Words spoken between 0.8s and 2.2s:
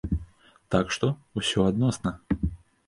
што, усё адносна.